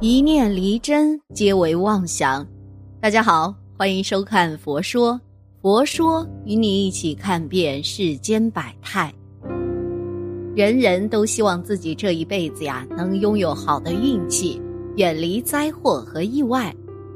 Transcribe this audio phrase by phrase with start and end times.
[0.00, 2.46] 一念离真，皆为妄想。
[3.00, 5.14] 大家好，欢迎收看《佛说》，
[5.60, 9.12] 佛说与你一起看遍世间百态。
[10.54, 14.62] 人人都希望自己这一辈子呀，能拥有好的运气，
[14.94, 16.72] 远离灾祸和意外，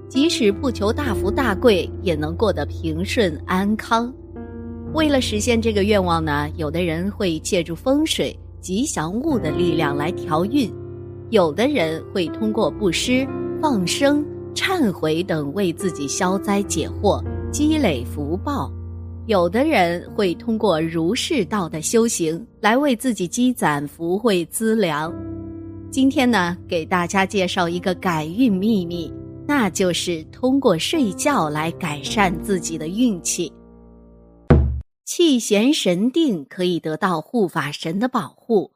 [0.08, 4.12] 即使不求大富大贵，也能过得平顺安康。
[4.92, 10.68] 为了实现这个愿望呢，有的人会借助风水、吉祥物的力量来调运。
[11.32, 13.26] 有的人会通过布施、
[13.58, 14.22] 放生、
[14.54, 18.70] 忏悔等为自己消灾解惑、积累福报；
[19.24, 25.10] 有的人会通过儒释道的修行来为自己积攒福慧资粮。
[25.90, 29.10] 今天呢，给大家介绍一个改运秘密，
[29.48, 33.50] 那就是通过睡觉来改善自己的运气。
[35.06, 38.70] 气闲神定可以得到护法神的保护。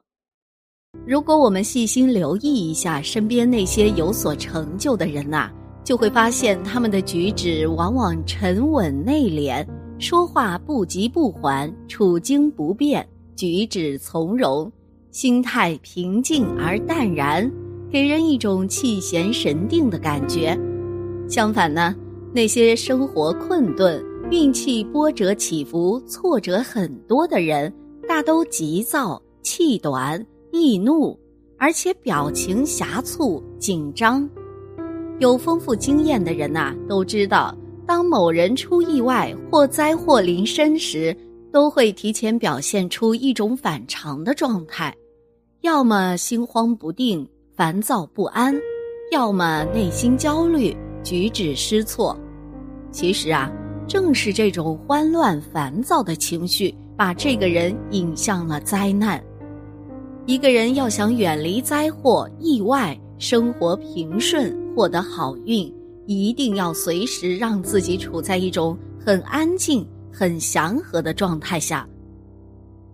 [1.05, 5.49] 如果我们细心留意一下身边那些有所成就的人呐，
[5.83, 9.65] 就会发现他们的举止往往沉稳内敛，
[9.99, 14.69] 说话不急不缓，处境不变，举止从容，
[15.11, 17.49] 心态平静而淡然，
[17.89, 20.59] 给人一种气闲神定的感觉。
[21.29, 21.95] 相反呢，
[22.33, 27.73] 那些生活困顿、运气波折起伏、挫折很多的人，
[28.07, 30.23] 大都急躁、气短。
[30.59, 31.17] 易怒，
[31.57, 34.29] 而且表情狭促、紧张。
[35.19, 37.55] 有丰富经验的人呐，都知道，
[37.85, 41.15] 当某人出意外或灾祸临身时，
[41.51, 44.93] 都会提前表现出一种反常的状态，
[45.61, 48.53] 要么心慌不定、烦躁不安，
[49.11, 52.15] 要么内心焦虑、举止失措。
[52.91, 53.51] 其实啊，
[53.87, 59.23] 正是这种慌乱、烦躁的情绪，把这个人引向了灾难。
[60.27, 65.73] 一个人要想远离灾祸、意外，生活平顺，获得好运，
[66.05, 71.87] 一定要随时让自己处在一种很安静、很祥和的状态下。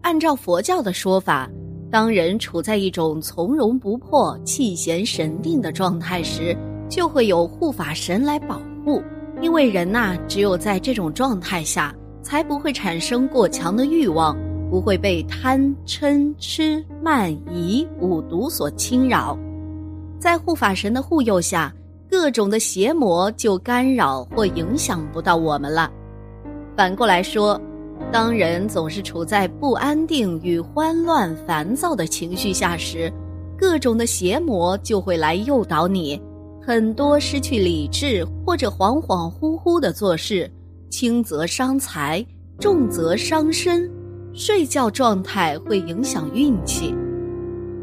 [0.02, 1.50] 按照佛教的说法，
[1.90, 6.56] 当人处在一种从容不迫、气闲神定的状态时，
[6.88, 9.02] 就会有护法神来保护。
[9.42, 14.38] 因为人呐，只有在这种状态下，才不会产生过强的欲望。
[14.74, 19.38] 不会被贪嗔痴慢疑五毒所侵扰，
[20.18, 21.72] 在护法神的护佑下，
[22.10, 25.92] 各种的邪魔就干扰或影响不到我们了。
[26.76, 27.62] 反过来说，
[28.12, 33.14] 当人总是处在不安定与慌乱、烦躁的情绪下时，
[33.56, 36.20] 各种的邪魔就会来诱导你，
[36.60, 40.52] 很多失去理智或者恍恍惚惚的做事，
[40.90, 42.26] 轻则伤财，
[42.58, 43.88] 重则伤身。
[44.36, 46.92] 睡觉状态会影响运气，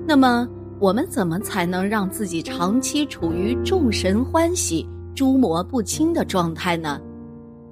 [0.05, 0.49] 那么
[0.81, 4.85] 我们怎么才能让自己长期处于众神欢喜、
[5.15, 7.01] 诸魔不侵的状态呢？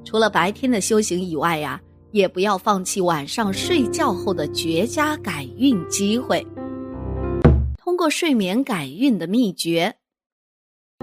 [0.05, 1.81] 除了白天的修行以外呀，
[2.12, 6.47] 也不要放弃晚上睡觉后的绝佳改运机会。
[7.78, 9.93] 通过睡眠改运的秘诀，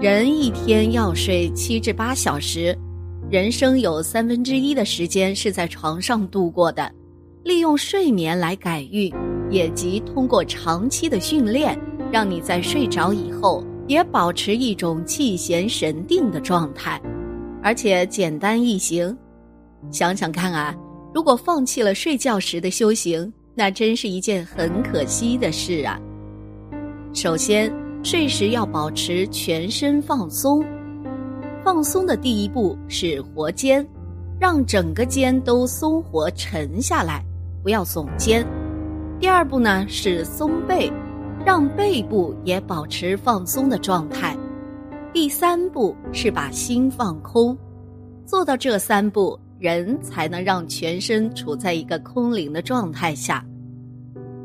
[0.02, 2.74] 人一天要睡七至八小时，
[3.30, 6.90] 人生有三分之一的时间是在床上度过的。
[7.46, 9.08] 利用睡眠来改运，
[9.50, 11.78] 也即通过长期的训练，
[12.10, 17.00] 让你在睡着以后也保持一种气闲神定的状态，
[17.62, 19.16] 而且简单易行。
[19.92, 20.74] 想想看啊，
[21.14, 26.00] 如果放弃了睡觉时的修行，那真是一件很可惜的事啊。
[27.14, 30.64] 首先，睡时要保持全身放松，
[31.64, 33.86] 放松的第一步是活肩，
[34.40, 37.24] 让整个肩都松活沉下来。
[37.66, 38.46] 不要耸肩。
[39.18, 40.88] 第二步呢是松背，
[41.44, 44.36] 让背部也保持放松的状态。
[45.12, 47.58] 第三步是把心放空。
[48.24, 53.44] 做到这三步，人才能让全身处在一个空灵的状态下。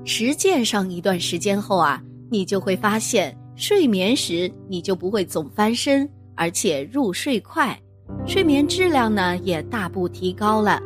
[0.04, 2.02] 实践上一段时间后啊，
[2.32, 7.80] 你就会发现，睡眠时你就不会总翻身，而且入睡快，
[8.26, 10.82] 睡眠质量呢也大步提高了。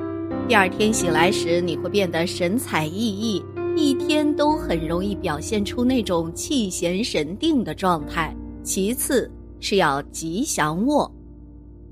[0.47, 3.43] 第二天醒来时，你会变得神采奕奕，
[3.75, 8.35] 一天都很容易表现出那种气闲神定的状态。
[8.63, 11.11] 其次是要吉祥卧。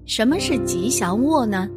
[0.06, 1.68] 什么是吉祥卧呢？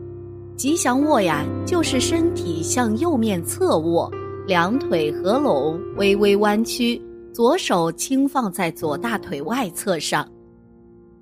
[0.54, 4.12] 吉祥卧呀，就是身体向右面侧卧，
[4.46, 7.00] 两腿合拢，微微弯曲，
[7.32, 10.30] 左手轻放在左大腿外侧上。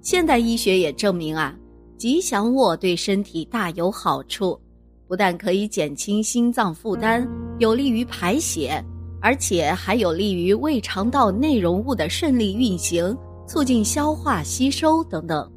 [0.02, 1.56] 现代医学也证明啊，
[1.96, 4.58] 吉祥卧对身体大有好处。
[5.06, 7.28] 不但可以减轻心脏负担，
[7.58, 8.82] 有利于排血，
[9.20, 13.16] 而且还有利于胃肠道内容物的顺利运行，
[13.46, 15.50] 促进消化吸收等等。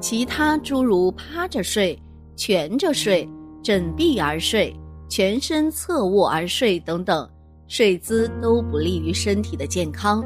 [0.00, 1.98] 其他诸如趴着睡、
[2.36, 3.28] 蜷着睡、
[3.62, 4.74] 枕臂而睡、
[5.08, 7.28] 全身侧卧而睡等等，
[7.68, 10.24] 睡姿都不利于身体的健康。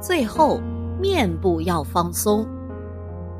[0.00, 0.60] 最后，
[1.00, 2.46] 面部要放松。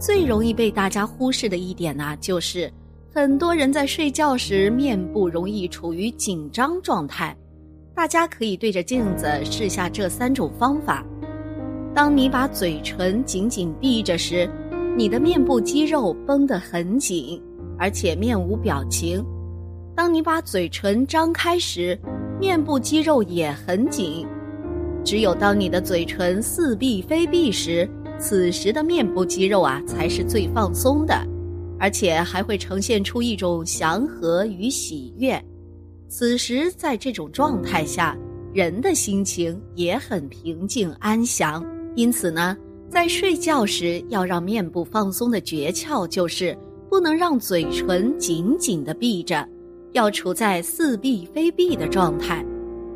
[0.01, 2.73] 最容易被大家忽视的一点呢，就是
[3.11, 7.35] 很多人在睡觉时面部容易处于紧张状态。
[7.95, 11.05] 大家可以对着镜子试下这三种方法。
[11.95, 14.49] 当你把嘴唇紧紧闭着时，
[14.97, 17.43] 你的面部肌肉绷得很紧，
[17.79, 19.25] 而且面无表情；
[19.97, 21.99] 当你把嘴唇张开时，
[22.39, 24.27] 面部肌肉也很紧。
[25.03, 27.89] 只有当你的嘴唇似闭非闭时，
[28.19, 31.15] 此时的面部肌肉啊才是最放松的，
[31.79, 35.43] 而且还会呈现出一种祥和与喜悦。
[36.09, 38.17] 此时，在这种状态下，
[38.53, 41.65] 人的心情也很平静安详。
[41.95, 42.57] 因此呢，
[42.89, 46.57] 在睡觉时要让面部放松的诀窍就是
[46.89, 49.47] 不能让嘴唇紧紧的闭着，
[49.93, 52.45] 要处在似闭非闭的状态。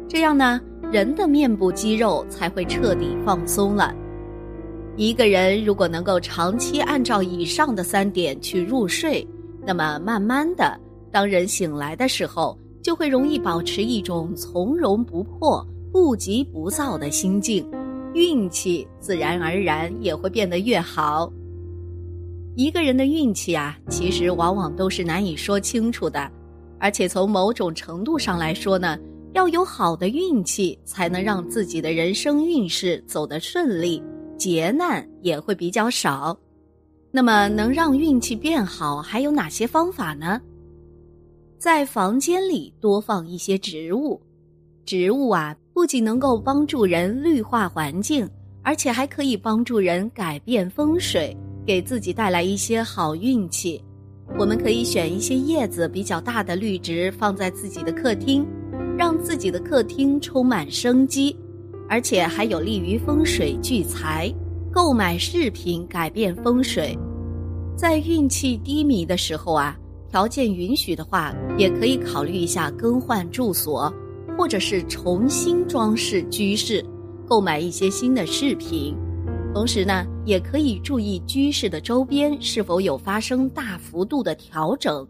[0.08, 3.94] 这样呢，人的面部肌肉才会彻底放松了。
[4.96, 9.26] 一个人如果能够长期按照以上的三点去入睡，
[9.66, 10.78] 那么慢慢的，
[11.10, 12.58] 当人醒来的时候。
[12.82, 17.64] 就会容易保持一种从容不迫、不急不躁的心境，
[18.12, 21.32] 运气自然而然也会变得越好。
[22.56, 26.28] 一个人的运气啊，其实往往都是难以说清楚的，
[26.80, 28.98] 而且从某种程度上来说呢，
[29.32, 34.02] 要有好的运气，才能让自己的人生运势走得顺利，
[34.42, 36.36] 劫难也会比较少。
[37.12, 40.40] 那么，能让运气变好，还有哪些方法呢？
[41.58, 44.20] 在房间里多放一些植物，
[44.84, 48.28] 植物啊不仅能够帮助人绿化环境，
[48.64, 53.80] 而且还可以帮助人改变风水，给自己带来一些好运气。
[54.36, 58.44] 我们可以选一些叶子比较大的绿植放在自己的客厅，
[58.98, 61.36] 让自己的客厅充满生机，
[61.92, 64.32] 而且还有利于风水聚财。
[64.72, 66.98] 购买饰品改变风水，
[67.76, 69.76] 在运气低迷的时候啊。
[70.08, 73.92] 条件允许的话，也可以考虑一下更换住所，
[74.38, 76.82] 或者是重新装饰居室，
[77.26, 78.96] 购买一些新的饰品。
[79.52, 85.06] 同时呢，也可以注意居室的周边是否有发生大幅度的调整。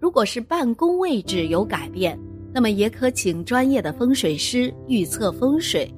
[0.00, 2.18] 如果是办公位置有改变，
[2.52, 5.92] 那么也可请专业的风水师预测风水，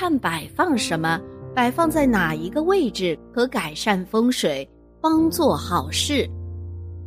[0.00, 1.20] 看摆放什么，
[1.52, 4.64] 摆放在哪一个位置可改善风水，
[5.00, 6.24] 帮做好事。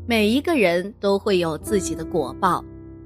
[0.05, 2.61] 每一个人都会有自己的果报，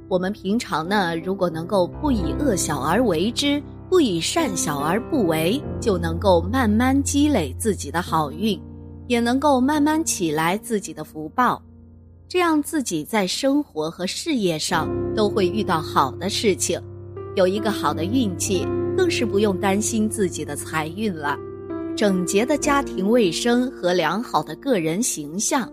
[0.10, 8.60] 我们平常呢，如果能够不以恶小而为之，不以善小而不为，就能够慢慢积累自己的好运，
[9.06, 11.62] 也能够慢慢起来自己的福报，
[12.28, 16.82] 这样自己在生活和事业上都会遇到好的事情，
[17.36, 21.38] 有一个好的运气，更是不用担心自己的财运了。
[21.96, 25.72] 整洁的家庭卫生和良好的个人形象。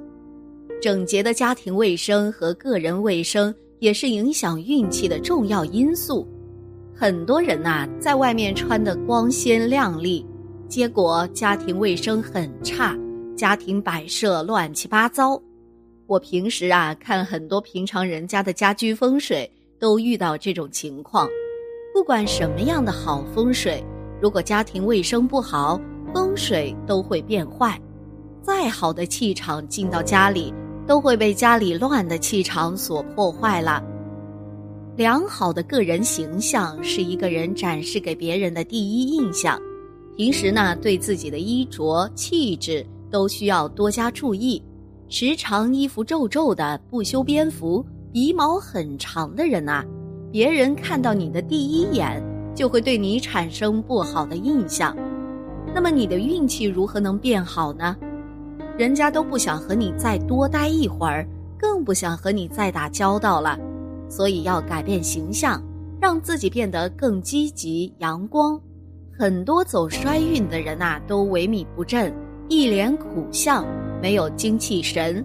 [0.81, 6.27] 整洁的家庭卫生和个人卫生也是影响运气的重要因素。
[6.95, 10.25] 很多人呐，在外面穿的光鲜亮丽，
[10.69, 12.97] 结果家庭卫生很差，
[13.37, 15.41] 家庭摆设乱七八糟。
[16.07, 21.29] 我平时啊，看很多平常人家的家居风水，都遇到这种情况。
[21.93, 23.85] 不管什么样的好风水，
[24.21, 25.81] 如果家庭卫生不好，
[26.15, 27.81] 风水都会变坏。
[28.43, 30.53] 再好的气场进到家里。
[30.85, 33.81] 都会被家里乱的气场所破坏了。
[34.97, 39.57] 良好的个人形象是一个人展示给别人的第一印象。
[40.17, 44.61] 平时呢，对自己的衣着气质都需要多加注意。
[45.09, 49.85] 时常衣服皱皱的、不修边幅、鼻毛很长的人呐，
[50.33, 52.25] 别人看到你的第一眼
[52.55, 54.97] 就会对你产生不好的印象。
[55.75, 57.95] 那么你的运气如何能变好呢？
[58.79, 63.59] 人家都不想和你再多待一会儿，更不想和你再打交道了，
[64.09, 65.63] 所以要改变形象，
[66.01, 68.59] 让自己变得更积极阳光。
[69.19, 72.11] 很多走衰运的人呐，都萎靡不振，
[72.49, 73.67] 一脸苦相，
[74.01, 75.23] 没有精气神。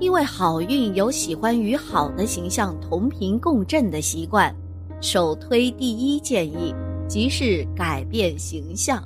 [0.00, 4.54] 因为好运有喜欢与好的形象同频共振的习惯，
[5.00, 6.72] 首推第一建议
[7.08, 9.02] 即是改变形象。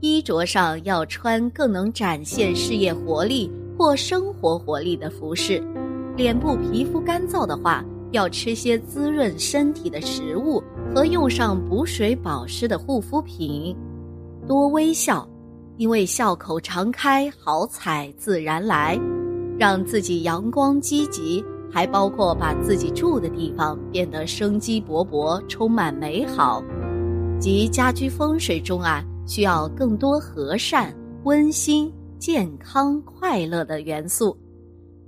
[0.00, 5.60] 衣着上要穿更能展现事业活力或生活活力的服饰，
[6.16, 10.62] 脸部皮肤干燥的话，要吃些滋润身体的食物
[10.94, 13.74] 和用上补水保湿的护肤品。
[14.46, 15.28] 多微笑，
[15.76, 19.00] 因为笑口常开，好彩自然来。
[19.58, 26.62] 让自己阳光积极，还包括把自己住的地方变得生机勃勃、充满美好。
[27.38, 30.94] 即家居风水中啊，需要更多和善、
[31.24, 34.36] 温馨、健康、快乐的元素。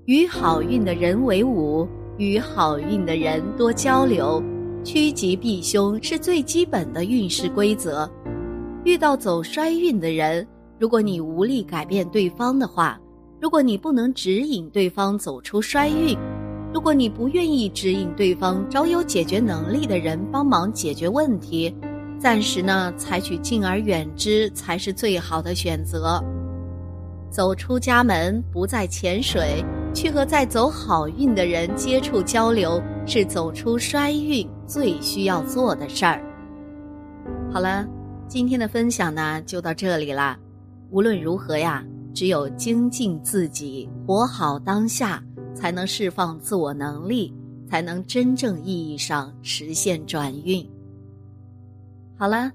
[0.04, 1.86] 与好运的人为伍，
[2.18, 4.42] 与好运的人多交流，
[4.84, 8.08] 趋吉避凶是最基本的运势规则。
[8.84, 10.46] 遇到走衰运的人，
[10.78, 13.00] 如果你无力改变对方的话，
[13.38, 16.16] 如果你不能指引对方走出衰运，
[16.72, 21.74] 如果你不愿意指引对方找有解决能力的人帮忙解决问题，
[22.18, 26.22] 暂时呢，采取敬而远之才是最好的选择。
[27.30, 29.64] 走出家门，不再潜水。
[29.92, 36.22] 去和在走好运的人接触交流，是走出衰运最需要做的事儿。
[37.50, 37.86] 好了，
[38.28, 40.38] 今天的分享呢就到这里啦。
[40.90, 41.82] 无论如何呀，
[42.16, 45.22] 只有精进自己，活好当下，
[45.54, 47.30] 才能释放自我能力，
[47.68, 50.66] 才能真正意义上实现转运。
[52.16, 52.50] 好了，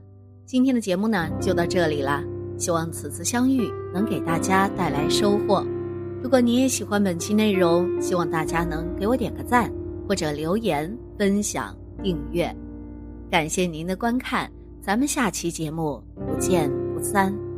[0.48, 2.24] 今天的节目呢就到这里啦。
[2.58, 5.64] 希望此次相遇能给大家带来收获。
[6.24, 9.72] 如果你也喜欢本期内容，希望大家能给我点个赞，
[10.08, 12.52] 或者留言、分享、订阅。
[13.30, 14.52] 感谢您的观看，
[14.82, 17.51] 咱们下期节目不见不散。